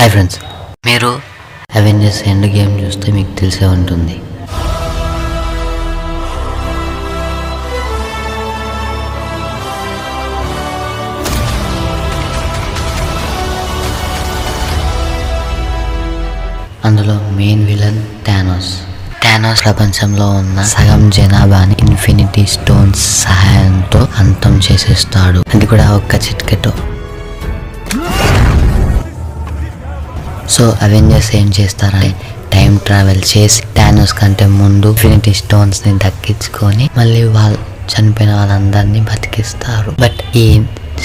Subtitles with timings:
[0.00, 0.36] Hi friends
[0.86, 1.08] మీరు
[1.78, 4.14] Avengers end game చూస్తే మీకు తెలిసే ఉంటుంది.
[16.88, 18.72] అందులో మెయిన్ విలన్ థానోస్
[19.24, 25.42] థానోస్ ప్రపంచంలో ఉన్న సగం జనాభాని ఇన్ఫినిటీ స్టోన్స్ సహాయంతో అంతం చేసేస్తాడు.
[25.54, 26.74] అది కూడా ఒక్క చిట్కెతో.
[30.54, 37.58] సో అవెంజర్స్ ఏం చేస్తారంటే టైం ట్రావెల్ చేసి టానోస్ కంటే ముందు ఇన్ఫినిటీ స్టోన్స్ని దక్కించుకొని మళ్ళీ వాళ్ళు
[37.92, 39.90] చనిపోయిన వాళ్ళందరినీ బతికిస్తారు.
[40.02, 40.46] బట్ ఈ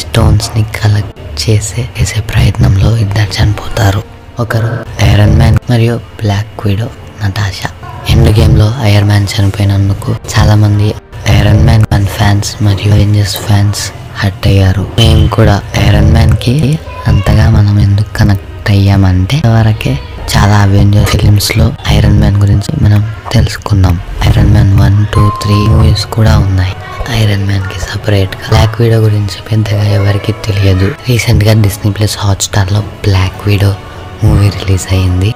[0.02, 1.14] స్టోన్స్ని కలెక్ట్
[1.44, 4.02] చేసే చేసే ప్రయత్నంలో ఇద్దరు చనిపోతారు.
[4.40, 4.72] ఒకరు
[5.10, 6.90] ఐరన్ మ్యాన్ మరియు బ్లాక్ విడో
[7.24, 7.70] నటాషా
[8.14, 10.90] ఎండ్ గేమ్లో ఐరన్ మ్యాన్ చనిపోయినందుకు చాలా మంది
[11.38, 13.84] ఐరన్ మ్యాన్ వన్ ఫ్యాన్స్ మరియు అవెంజర్స్ ఫ్యాన్స్
[14.22, 14.84] హర్ట్ అయ్యారు.
[15.00, 15.56] మేము కూడా
[15.86, 16.56] ఐరన్ మ్యాన్కి
[17.08, 20.00] అంతగా మనం ఎందుకు కనెక్ట్ అయ్యామంటే వరకే
[20.38, 26.40] చాలా అవెంజర్ ఫిలిమ్స్లో ఐరన్ మ్యాన్ గురించి మనం తెలుసుకుందాం iron man one two three movies కూడా
[26.40, 26.76] ఉన్నాయి.
[27.12, 30.92] ఐరన్ మ్యాన్కి సపరేట్గా బ్లాక్ వీడో గురించి పెద్దగా ఎవరికి తెలియదు.
[31.10, 33.76] రీసెంట్గా డిస్నీ ప్లస్ హాట్స్టార్లో బ్లాక్ వీడో
[34.24, 35.36] మూవీ రిలీజ్ అయింది.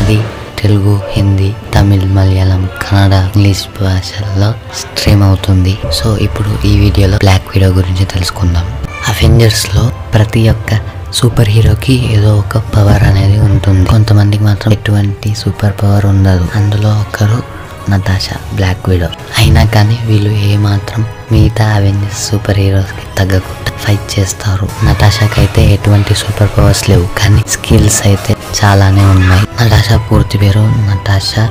[0.00, 0.18] అది
[0.62, 5.78] తెలుగు హిందీ తమిళ్ మలయాళం కన్నడ ఇంగ్లీష్ భాషల్లో స్ట్రీమ్ అవుతుంది.
[5.92, 8.66] సో ఇప్పుడు ఈ వీడియోలో బ్లాక్ వీడియో గురించి తెలుసుకుందాం.
[9.08, 13.90] అవెంజర్స్లో ప్రతి ఒక్క సూపర్ హీరోకి ఏదో ఒక పవర్ అనేది ఉంటుంది.
[13.90, 16.48] కొంతమందికి మాత్రం ఎటువంటి సూపర్ పవర్ ఉండదు.
[16.56, 17.42] అందులో ఒకరు
[17.90, 19.06] నతాషా బ్లాక్ విడో.
[19.38, 24.68] అయినా కానీ వీళ్ళు ఏమాత్రం మిగతా అవెంజర్స్ సూపర్ హీరోస్కి తగ్గకుండా ఫైట్ చేస్తారు.
[24.84, 27.08] నటాషాకి అయితే ఎటువంటి సూపర్ పవర్స్ లేవు.
[27.18, 29.64] కానీ స్కిల్స్ అయితే చాలానే ఉన్నాయి.
[29.64, 31.50] నటాషా పూర్తి పేరు నటాషా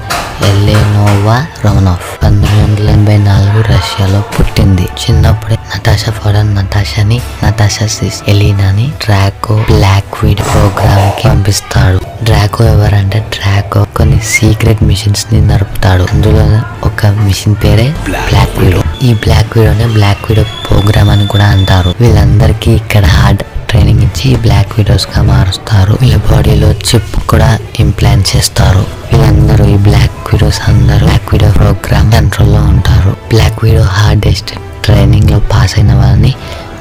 [0.50, 4.55] ఎల్లెనోవా రోమనోఫ్ పంతొమ్మిది వందల ఎనభై నాలుగు రష్యాలో పుట్టి
[5.56, 12.00] చిన్నప్పుడే నటాషా ఫోడన్ నటాషాని నటాషా సిస్ ఎలీనాని డ్రాకో బ్లాక్ వీడ్ ప్రోగ్రామ్కి పంపిస్తాడు.
[12.28, 16.06] డ్రాకో ఎవరంటే డ్రాకో కొన్ని సీక్రెట్ మిషన్స్ని నడుపుతాడు.
[16.14, 16.45] అందులో
[16.89, 17.88] ఒక మిషన్ పేరే
[18.30, 21.92] బ్లాక్ వీడో ఈ బ్లాక్ వీడోనే బ్లాక్ వీడో ప్రోగ్రామ్ అని కూడా అంటారు.
[22.02, 25.93] వీళ్ళందరికీ ఇక్కడ హార్డ్ ట్రైనింగ్ ఇచ్చి బ్లాక్ వీడోస్గా మారుస్తారు.
[26.04, 27.49] వీళ్ళ బాడీలో చిప్ కూడా
[27.86, 28.83] ఇంప్లాంట్ చేస్తారు.
[29.11, 33.14] వీళ్ళందరూ ఈ బ్లాక్ వీడోస్ అందరూ బ్లాక్ వీడియో ప్రోగ్రామ్ కంట్రోల్లో ఉంటారు.
[33.33, 34.54] బ్లాక్ వీడో హార్డెస్ట్
[34.86, 36.34] ట్రైనింగ్లో పాస్ అయిన వాళ్ళని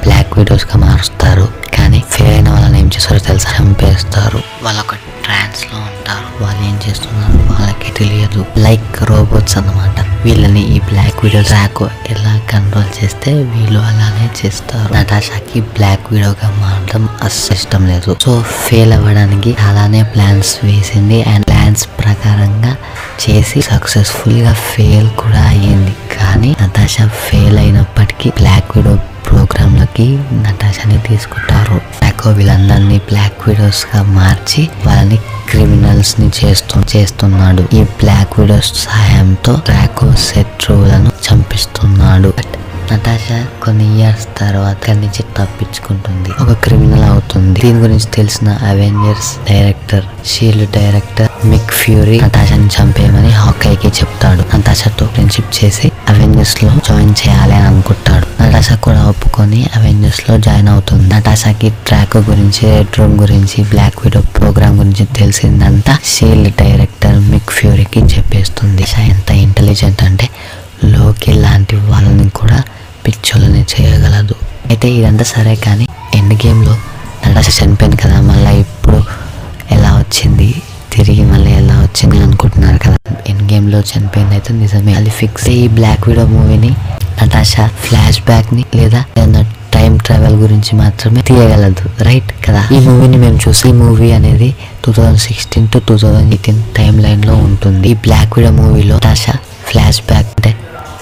[0.02, 1.48] బ్లాక్ వీడియోస్గా మారుస్తారు.
[1.78, 3.50] కానీ ఫెయిల్ అయిన వాళ్ళని ఏం చేస్తారో తెలుసా?
[3.60, 4.40] చంపేస్తారు.
[4.62, 6.44] వాళ్ళు ఒక ట్రాన్స్లో ఉంటారు.
[6.44, 8.46] వాళ్ళు ఏం చేస్తున్నారు వాళ్ళకి తెలియదు.
[8.56, 10.00] లైక్ రోబోట్స్ అన్నమాట.
[10.24, 14.94] వీళ్ళని ఈ బ్లాక్ వీడియో ట్రాక్ ఎలా కంట్రోల్ చేస్తే వీళ్ళు అలానే చేస్తారు.
[14.94, 18.16] నటాషాకి బ్లాక్ వీడియోగా మారడం అస్సలు ఇష్టం లేదు.
[18.22, 21.22] సో ఫెయిల్ అవ్వడానికి అలానే ప్లాన్స్ వేసింది.
[21.22, 22.76] అండ్ ప్లాన్స్ ప్రకారంగా
[23.30, 25.94] చేసి సక్సెస్ఫుల్గా ఫెయిల్ కూడా అయ్యింది.
[26.20, 31.74] కానీ నటాషా ఫెయిల్ అయినప్పటికీ బ్లాక్ విడో ప్రోగ్రామ్లోకి నటాషాని తీసుకుంటారు.
[31.74, 35.16] డ్రాకో వీళ్ళందరినీ బ్లాక్ విడోస్గా మార్చి వాళ్ళని
[35.48, 37.76] క్రిమినల్స్ని చేస్తూ చేస్తున్నాడు.
[37.76, 42.28] ఈ బ్లాక్ విడోస్ సహాయంతో డ్రాకో శత్రువులను చంపిస్తున్నాడు.
[42.28, 42.56] బట్
[42.92, 47.60] నటాషా కొన్ని ఇయర్స్ తర్వాత అక్కడి నుంచి తప్పించుకుంటుంది ఒక క్రిమినల్ అవుతుంది.
[47.60, 54.42] దీని గురించి తెలిసిన Avengers director SHIELD director Nick Fury నటాషాని చంపేయమని హాకైకి చెప్తాడు.
[54.54, 58.26] నటాషాతో ఫ్రెండ్షిప్ చేసి అవెంజర్స్లో జాయిన్ చేయాలి అని అనుకుంటాడు.
[58.42, 61.06] నటాషా కూడా ఒప్పుకొని అవెంజర్స్లో జాయిన్ అవుతుంది.
[61.14, 68.00] నటాషాకి ట్రాక్ గురించి రెడ్ రూమ్ గురించి బ్లాక్ విడో ప్రోగ్రామ్ గురించి తెలిసిందంతా షీల్డ్ డైరెక్టర్ మిక్ ఫ్యూరీకి
[68.14, 68.84] చెప్పేస్తుంది.
[69.14, 70.02] ఎంత ఇంటెలిజెంట్
[73.06, 74.34] పిచ్చోళ్ళని చేయగలదు.
[74.70, 76.76] అయితే ఇదంతా సరే కానీ ఎండ్ గేమ్లో
[77.26, 79.02] నటాషా చనిపోయింది కదా మళ్ళీ ఇప్పుడు
[79.70, 80.62] ఎలా వచ్చింది?
[80.92, 82.96] తిరిగి మళ్ళీ ఎలా వచ్చింది అనుకుంటున్నారు కదా.
[83.28, 84.94] ఎండ్ గేమ్లో చనిపోయింది అయితే నిజమే.
[84.94, 86.76] అది ఫిక్స్ ఈ బ్లాక్ వీడో మూవీని
[87.22, 89.42] నటాషా ఫ్లాష్ బ్యాక్ని లేదా ఏదైనా
[89.74, 92.02] టైం ట్రావెల్ గురించి మాత్రమే తీయగలదు.
[92.02, 92.68] రైట్ కదా?
[92.72, 94.54] ఈ మూవీని మేము చూసి ఈ మూవీ అనేది
[94.84, 97.88] two thousand sixteen to two thousand eighteen time లైన్లో ఉంటుంది.
[97.88, 99.32] ఈ బ్లాక్ వీడో మూవీలో నటాషా
[99.70, 100.56] ఫ్లాష్ బ్యాక్ అంటే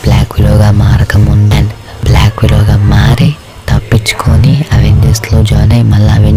[0.04, 1.01] బ్లాక్ విడోగా మార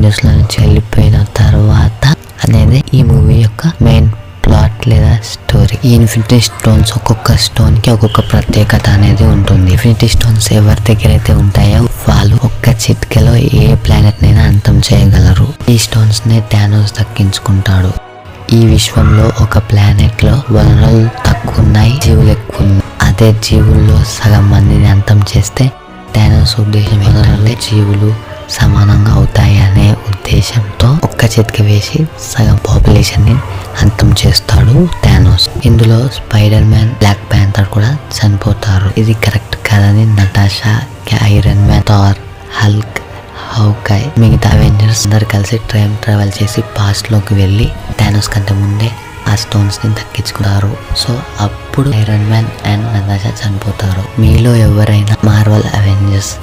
[0.05, 2.03] అవెంజర్స్లో నుంచి వెళ్ళిపోయిన తర్వాత
[2.45, 4.09] అనేది ఈ మూవీ యొక్క మెయిన్
[4.43, 9.69] ప్లాట్ లేదా స్టోరీ ఈ ఇన్ఫినిటీ స్టోన్స్ ఒక్కొక్క స్టోన్కి ఒక్కొక్క ప్రత్యేకత అనేది ఉంటుంది.
[9.75, 15.47] ఇన్ఫినిటీ స్టోన్స్ ఎవరి దగ్గర అయితే ఉంటాయో వాళ్ళు ఒక్క చిట్కెలో ఏ ప్లానెట్ నైనా అంతం చేయగలరు.
[15.73, 17.91] ఈ స్టోన్స్ని టానోస్ దక్కించుకుంటాడు.
[18.57, 25.21] ఈ విశ్వంలో ఒక ప్లానెట్లో వనరులు తక్కువ ఉన్నాయి జీవులు ఎక్కువ ఉన్నాయి అదే జీవుల్లో సగం మందిని అంతం
[25.33, 25.65] చేస్తే
[26.15, 28.11] టానోస్ ఉద్దేశం ఏంటంటే జీవులు
[28.49, 33.35] సమానంగా అవుతాయి అనే ఉద్దేశంతో ఒక్క చితికి వేసి సగం పాపులేషన్ని
[33.81, 35.49] అంతం చేస్తాడు థానోస్.
[35.65, 38.93] ఇందులో స్పైడర్ మ్యాన్ బ్లాక్ ప్యాంథర్ కూడా చనిపోతారు.
[38.97, 40.81] ఇది కరెక్ట్ కాదని Natasha
[41.23, 42.15] iron man Thor
[42.61, 42.99] Hulk
[43.53, 47.69] Hawkeye మిగతా అవెంజర్స్ అందరు కలిసి టైం ట్రావెల్ చేసి పాస్ట్లోకి వెళ్ళి
[47.99, 48.91] థానోస్ కంటే ముందే
[49.31, 54.21] ఆ స్టోన్స్ని దక్కించుకున్నారు సో అప్పుడు ఐరన్ మ్యాన్ అండ్ నదాషా చనిపోతారు.
[54.21, 56.33] మీలో ఎవరైనా మార్వల్ అవెంజర్స్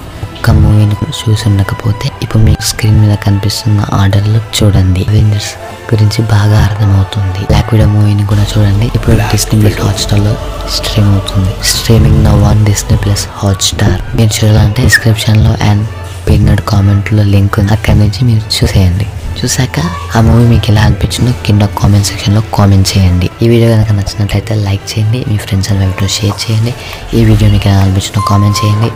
[0.43, 5.03] ఒక మూవీని చూసి ఉండకపోతే ఇప్పుడు మీకు స్క్రీన్ మీద కనిపిస్తున్న ఆర్డర్లు చూడండి.
[5.11, 5.51] అవెంజర్స్
[5.91, 7.41] గురించి బాగా అర్థమవుతుంది.
[7.51, 8.87] బ్లాక్ విడో మూవీని కూడా చూడండి.
[8.97, 10.33] ఇప్పుడు డిస్నీ ప్లస్ హాట్స్టార్లో
[10.77, 11.53] స్ట్రీమ్ అవుతుంది.
[11.73, 15.85] Streaming now on Disney plus Hotstar మీరు చూడాలంటే డిస్క్రిప్షన్లో అండ్
[16.29, 17.73] పిన్నడ్ కామెంట్లో లింక్ ఉంది.
[17.77, 19.07] అక్కడి నుంచి మీరు చూసేయండి.
[19.41, 19.79] చూసాక
[20.17, 23.29] ఆ మూవీ మీకు ఎలా అనిపించిందో కింద కామెంట్ సెక్షన్లో కామెంట్ చేయండి.
[23.43, 25.21] ఈ వీడియో కనుక నచ్చినట్లయితే లైక్ చేయండి.
[25.31, 26.75] మీ ఫ్రెండ్స్ అండ్ ఫ్యామిలీతో షేర్ చేయండి.
[27.19, 28.91] ఈ వీడియో మీకు ఎలా అనిపించిందో కామెంట్ చేయండి.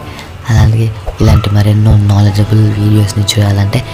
[0.49, 3.85] అలాగే ఇలాంటి మరెన్నో నాలెడ్జబుల్ వీడియోస్ని చూడాలంటే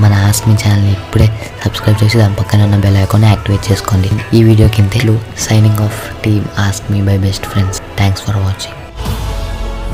[0.00, 1.26] మన ఆస్మి ఛానల్ని ఇప్పుడే
[1.64, 4.10] సబ్స్క్రైబ్ చేసి దాని పక్కన ఉన్న బెల్ ఐకాన్ యాక్టివేట్ చేసుకోండి.
[4.34, 8.76] ఈ వీడియో కింద signing off team ask me bye best friends thanks for watching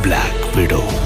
[0.02, 1.01] black Widow.